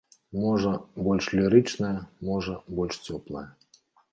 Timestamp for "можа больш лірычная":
0.43-1.93